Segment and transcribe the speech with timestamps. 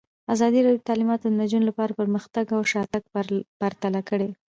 [0.33, 3.03] ازادي راډیو د تعلیمات د نجونو لپاره پرمختګ او شاتګ
[3.61, 4.29] پرتله کړی.